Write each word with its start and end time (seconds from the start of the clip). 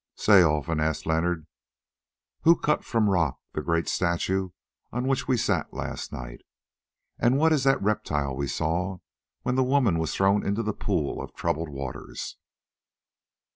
"Say, 0.15 0.41
Olfan," 0.41 0.79
asked 0.79 1.05
Leonard, 1.05 1.45
"who 2.41 2.55
cut 2.59 2.83
from 2.83 3.05
the 3.05 3.11
rock 3.11 3.37
the 3.53 3.61
great 3.61 3.87
statue 3.87 4.49
on 4.91 5.07
which 5.07 5.27
we 5.27 5.37
sat 5.37 5.75
last 5.75 6.11
night, 6.11 6.41
and 7.19 7.37
what 7.37 7.53
is 7.53 7.65
that 7.65 7.79
reptile 7.83 8.35
we 8.35 8.47
saw 8.47 8.97
when 9.43 9.53
the 9.53 9.63
woman 9.63 9.99
was 9.99 10.15
thrown 10.15 10.43
into 10.43 10.63
the 10.63 10.73
pool 10.73 11.21
of 11.21 11.35
troubled 11.35 11.69
waters?" 11.69 12.37